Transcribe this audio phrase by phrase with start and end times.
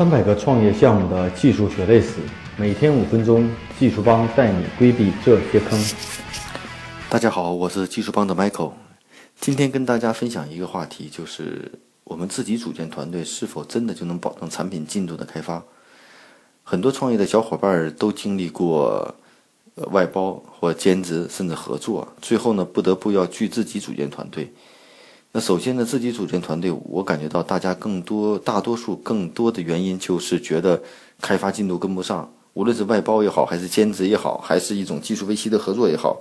[0.00, 2.14] 三百个创业项目的技术血泪史，
[2.56, 3.46] 每天五分钟，
[3.78, 5.78] 技术帮带你规避这些坑。
[7.10, 8.72] 大家好，我是技术帮的 Michael，
[9.38, 11.70] 今天跟大家分享一个话题，就是
[12.04, 15.62] 我们自己组建团队是否真的就能保证产品进度的开发？
[16.62, 19.14] 很多创业的小伙伴都经历过
[19.90, 24.50] 外包或兼职，甚至合作，最后呢不得不要去自己组建团队。
[25.32, 30.82] 那首先呢，自己组建团队，我感觉到大家更多、大多数更多的原因就是觉得
[31.20, 36.20] 开发进度跟不上，无论是外包也好，还是兼职也好，还是一种技术维系的合作也好，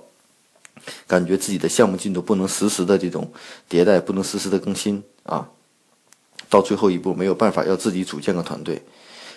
[1.08, 3.32] 感觉自己的项目进度不能实时的这种
[3.68, 5.50] 迭代，不能实时的更新啊，
[6.48, 8.80] 到最后一步没有办法要自己组建个团队。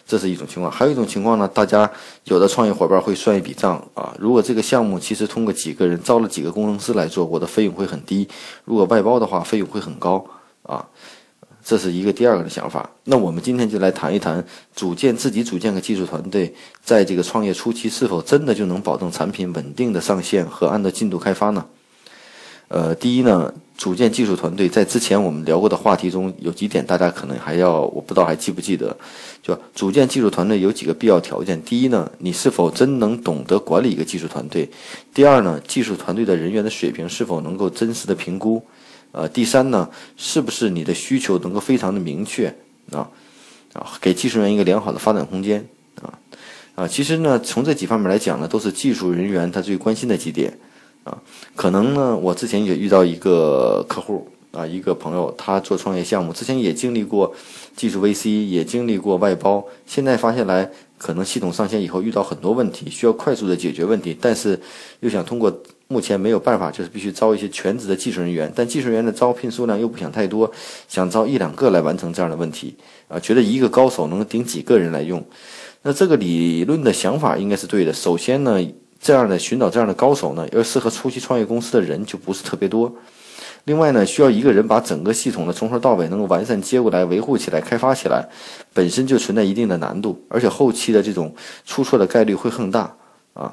[0.06, 1.91] 这是一种情况，还有一种情况呢，大家
[2.24, 8.27] 有的创业伙伴会算一笔账啊，如果这个项目其实通过几个人招了几个工程师来做，我的费用会很低；
[8.65, 10.24] 如果外包的话，费用会很高
[10.65, 10.87] 啊。
[11.65, 12.91] 这是一个第二个的想法。
[13.05, 16.52] 那我们今天就来谈一谈，组建自己组建个技术团队，
[16.84, 21.65] 在这个创业初期是否真的就能保证产品稳定的上线和按照进度开发呢？
[22.73, 23.52] 呃，第一呢。
[23.74, 28.96] 组建技术团队，在之前我们聊过的话题中有几点，大家可能还要，我不知道还记不记得？
[29.42, 34.68] 就组建技术团队有几个必要条件：第一呢，你是否真能懂得管理一个技术团队；
[35.12, 38.62] 第二呢，技术团队的人员的水平是否能够真实的评估；
[39.10, 42.54] 呃，第三呢，是不是你的需求能够非常的明确
[42.93, 43.09] 啊？
[43.73, 45.66] 啊，给技术人员一个良好的发展空间
[46.00, 46.15] 啊
[46.76, 50.56] 啊，其实呢，从这几方面来讲呢，都是技术人员他最关心的几点。
[51.05, 51.21] 啊，
[51.57, 57.35] 可能呢，我之前也遇到一个客户啊，一个朋友，他做创业项目，之前也经历过
[57.75, 64.61] 技术 VC，也经历过外包，现在发现来，可能系统上线以后遇到很多问题，需要快速的解决问题，但是
[65.00, 65.53] 又想通过
[65.89, 70.49] 目前没有办法，就是必须招一些全职的技术人员，但技术人员的招聘数量又不想太多，
[70.87, 72.77] 想招一两个来完成这样的问题
[73.09, 75.25] 啊，觉得一个高手能顶几个人来用，
[75.83, 77.93] 那这个理论的想法应该是对的。
[77.93, 78.65] 首先呢。
[79.03, 82.91] 这样的寻找这样的高手呢，要适合初期创业公司的人就不是特别多。
[83.65, 88.29] 另外呢，需要一个人把整个系统的从头到尾能够完善接过来、维护起来、开发起来，
[88.73, 92.93] 本身就存在一定的难度，而且后期的这种出错的概率会更大
[93.35, 93.53] 啊，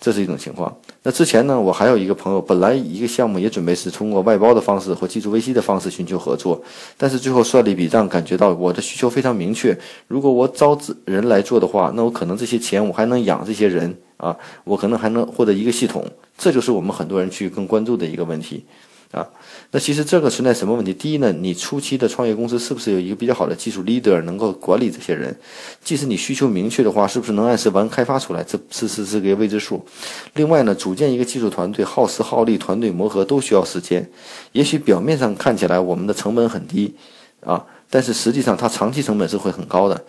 [0.00, 0.74] 这是一种情况。
[1.02, 6.62] 那之前呢，我还有一个朋友，本来一个项目也准备是通过外包的方式或技术维系的方式寻求合作，
[6.96, 13.96] 但是最后算了一笔账，感觉到我的需求非常明确，如果我招人来做的话，那我可能这些钱我还能养这些人。
[14.16, 16.04] 啊，我可能还能获得一个系统，
[16.38, 18.64] 这就是我们很多人去更关注的一个问题，
[19.12, 19.26] 啊，
[19.70, 20.94] 那其实这个存在什么问题？
[20.94, 25.36] 第一呢，你初期的创业公司是不是有一个比较好的技术 leader 能够管理这些人？
[25.82, 28.42] 即使你需求明确的话，是不是能按时完开发出来？
[28.42, 29.84] 这是是是个未知数。
[30.34, 34.08] 另外呢，组建一个技术团队耗时耗力，团队磨合都需要时间。
[34.52, 36.94] 也许表面上看起来我们的成本很低，
[37.44, 40.04] 啊，但是实际上它长期成本是会很高的，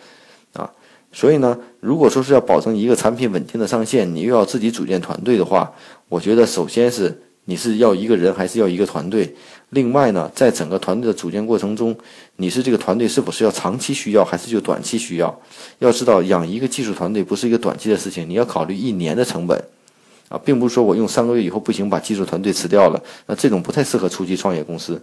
[1.10, 5.72] 所以呢，如果说是要保证一个产品稳定的上线，你又要自己组建团队的话，
[6.08, 9.34] 我觉得首先是你是要一个人还是要一个团队？
[9.70, 11.96] 另外呢，在整个团队的组建过程中，
[12.36, 15.40] 你是这个团队是否是要长期需要还是就短期需要？
[15.78, 19.62] 要知道养一个技术团队不是一个短期的事情，你要考虑一年的成本。
[20.28, 25.00] 啊，并不是说我用三个月以后不行，把技术团队辞掉了，那这种不太适合初期创业公司。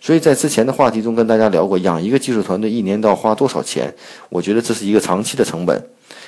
[0.00, 3.92] 所以在之前的话题中跟大家聊过，养一个技术团队一年都要花多少钱？
[4.28, 5.82] 我觉得这是一个长期的成本。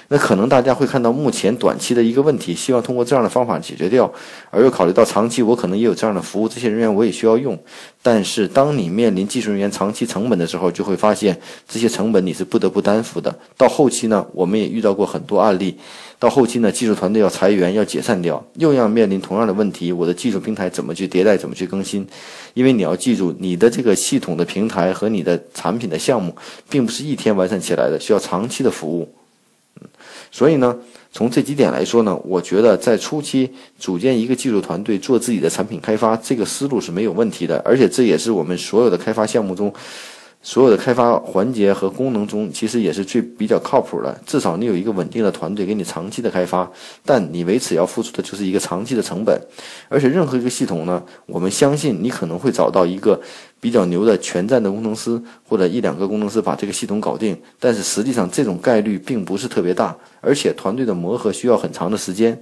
[0.08, 4.10] 那可能大家会看到目前短期的一个问题，希望通过这样的方法解决掉，
[4.50, 7.58] 而又考虑到长期我可能也有这样的服务，这些人员我也需要用。
[8.00, 11.38] 但是当你面临技术人员长期成本的时候，就会发现
[11.68, 13.36] 这些成本你是不得不担负的。
[13.56, 15.76] 到后期呢，我们也遇到过很多案例，
[16.18, 22.06] 到后期呢，技术团队要裁员要解散掉，又要面临同样的问题，我的技术平台怎么去迭代，怎么去更新？
[22.54, 26.34] 因为你要记住，你的这个系统的平台和你的产品的项目，
[26.70, 29.06] 并不是一天完善起来的，需要长期的服务。
[30.30, 30.76] 所以呢，
[31.12, 39.72] 从这几点来说呢，我觉得在初期组建一个技术团队做自己的产品开发，这个思路是没有问题的，而且这也是我们所有的开发项目中。
[40.40, 44.18] 所有的开发环节和功能中，其实也是最比较靠谱的。
[44.24, 46.70] 至少你有一个稳定的团队给你长期的开发，
[47.04, 49.38] 但你为此要付出的就是一个长期的成本。
[49.88, 53.20] 而且任何一个系统呢，我们相信你可能会找到一个
[53.60, 57.36] 比较牛的全站的工程师，或者一两个工程师把这个系统搞定。
[57.58, 62.40] 但是实际上这种概率并不是特别大，而且团队的磨合需要很长的时间。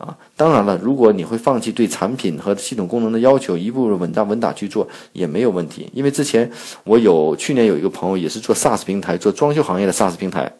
[0.00, 5.90] 啊，当然了，如果你会放弃对产品和系统功能的要求，一步步稳扎稳打去做也没有问题。
[5.92, 6.50] 因为之前
[6.84, 10.50] 我有去年有一个朋友也是做 SaaS 平台，做装修行业的 SaaS 平台，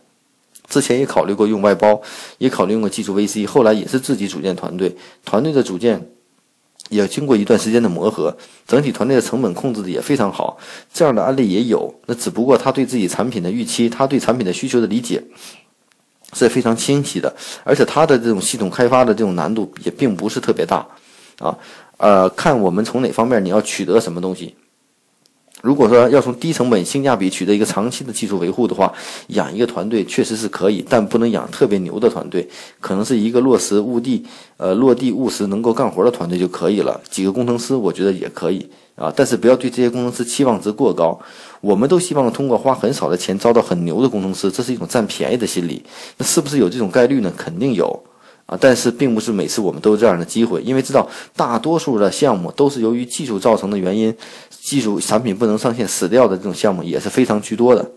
[0.69, 2.03] 之前也考虑过用外包，
[2.37, 4.95] 也考虑用过技术 VC，后来也是自己组建团队。
[5.25, 6.07] 团队的组建
[6.91, 8.37] 也经过一段时间的磨合，
[8.67, 10.59] 整体团队的成本控制的也非常好。
[10.93, 15.23] 这样的案例也有，那只不过他对自己产品的预期，他对产品的需求的理解
[16.33, 17.35] 是非常清晰的，
[17.65, 20.87] 而且它的这种系统开发的这种难度也并不是特别大，
[21.39, 21.57] 啊，
[21.97, 24.55] 呃，看我们从哪方面你要取得什么东西。
[25.63, 28.93] 如果说要从低成本、性价比取得一个长期的技术维护的话，
[29.29, 32.49] 养一个团队确实是可以，但不能养特别牛的团队，
[32.81, 34.25] 可能是一个落实务地、
[34.57, 37.01] 呃落地务实、能够干活的团队就可以了。
[37.11, 41.19] 几个工程师，我觉得也可以啊，但是不要对这些工程师期望值过高。
[41.61, 45.83] 我们都希望通过花很少的钱招到很牛的工程师，这是一种占便宜的心理。
[46.17, 47.31] 那是不是有这种概率呢？
[47.37, 48.03] 肯定有。
[48.51, 54.13] 啊，但是并不是每次我们都有这样的机会，因为知道大多数的项目都是由于技术造成的原因，
[54.51, 57.89] 技术产品不能上线死掉的这种项目也是非常居多的。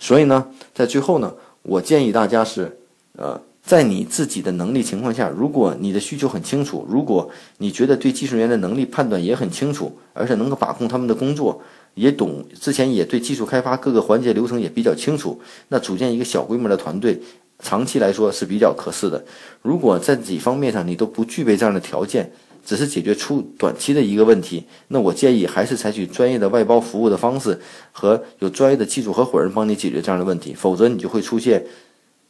[0.00, 1.30] 所以呢，在最后呢，
[1.60, 2.74] 我建议大家是，
[3.18, 7.28] 呃，在你自己的能力情况下，如果你的需求很清楚，如果
[7.58, 11.60] 你觉得对技术员的能力判断也很清楚，而且能够把控他们的工作，
[11.92, 17.20] 也懂之前也对技术开发各个环节流程也比较清楚，那组建一个小规模的团队。
[17.62, 19.24] 长期来说是比较合适的。
[19.62, 22.30] 如果在几方面上你都不具备这样的条件，
[22.64, 27.58] 只是解决出短期的一个问题，那我建议还是采取专业的外包服务的方式，
[27.90, 30.52] 和有专业的技术合伙人帮你解决这样的问题。
[30.54, 31.64] 否则你就会出现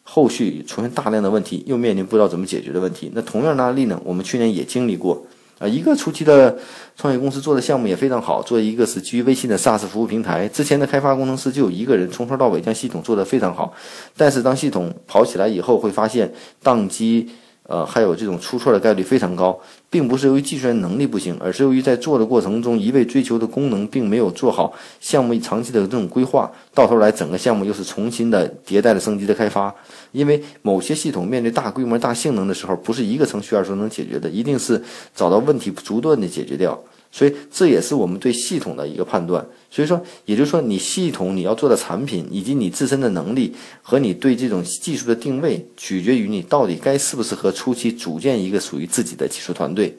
[0.02, 3.10] 后续出现大量的问题，又面临不知道怎么解决的问题。
[3.14, 5.26] 那同样的案例呢，我们去年也经历过。
[5.62, 6.58] 啊，一个初期的
[6.96, 10.48] 创业公司做的项目也非常好，做一个是基于微信的 SaaS 服务平台。
[10.48, 13.72] 之前的开发工程师就有一个人，从头到尾将系统做得非常好。
[14.16, 16.32] 但是当系统跑起来以后，会发现
[16.64, 17.30] 宕机。
[17.72, 19.58] 呃，还有这种出错的概率非常高，
[19.88, 29.74] 并不是由于计算能力不行，而是由于在做的过程中，一味追求的功能并没有做好项目长期的这种规划，到头来整个项目又是重新的迭代的升级的开发。
[30.10, 34.78] 因为某些系统面对大规模、大性能的时候，不是一个程序员说能解决的，一定是
[35.16, 36.78] 找到问题，逐段的解决掉。
[37.12, 39.46] 所以这也是我们对系统的一个判断。
[39.70, 49.96] 所以说，也就是说，你系统你要做的产品，以及你自身的能力和你对这种技术的定位，取决于你到底该适不适合初期组建一个属于自己的技术团队。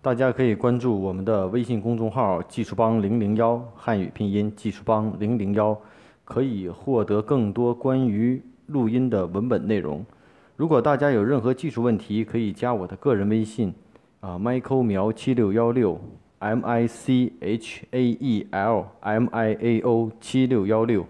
[0.00, 5.76] 大家可以关注我们的微信公众号“技术帮零零幺”汉语拼音“技术帮零零幺”，
[6.24, 10.06] 可以获得更多关于录音的文本内容。
[10.54, 13.74] 如果大家有任何技术问题，可以加我的个人微信。
[14.20, 16.00] 啊，Michael 苗七六幺六
[16.38, 21.06] ，M I C H A E L M I A O 七六幺六。